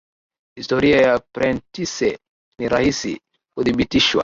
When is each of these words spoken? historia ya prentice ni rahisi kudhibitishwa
historia 0.57 1.01
ya 1.01 1.19
prentice 1.31 2.17
ni 2.59 2.67
rahisi 2.69 3.21
kudhibitishwa 3.57 4.19